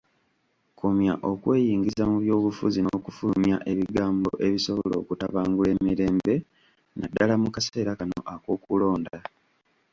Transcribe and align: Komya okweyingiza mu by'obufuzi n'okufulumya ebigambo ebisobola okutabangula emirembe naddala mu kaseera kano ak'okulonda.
Komya 0.79 1.13
okweyingiza 1.31 2.03
mu 2.11 2.17
by'obufuzi 2.23 2.79
n'okufulumya 2.81 3.57
ebigambo 3.71 4.29
ebisobola 4.47 4.95
okutabangula 5.01 5.69
emirembe 5.75 6.35
naddala 6.97 7.33
mu 7.41 7.49
kaseera 7.55 7.91
kano 7.99 8.19
ak'okulonda. 8.33 9.17